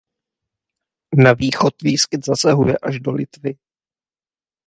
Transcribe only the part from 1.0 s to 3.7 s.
Na východ výskyt zasahuje až do Litvy.